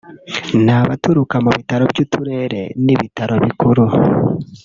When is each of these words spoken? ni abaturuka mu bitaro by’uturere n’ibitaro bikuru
ni 0.65 0.71
abaturuka 0.81 1.35
mu 1.43 1.49
bitaro 1.57 1.83
by’uturere 1.91 2.61
n’ibitaro 2.85 3.33
bikuru 3.45 3.85